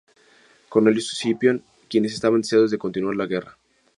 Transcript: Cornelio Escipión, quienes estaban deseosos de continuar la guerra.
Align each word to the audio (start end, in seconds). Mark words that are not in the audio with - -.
Cornelio 0.67 0.97
Escipión, 0.97 1.63
quienes 1.87 2.13
estaban 2.13 2.41
deseosos 2.41 2.71
de 2.71 2.79
continuar 2.79 3.15
la 3.15 3.27
guerra. 3.27 3.55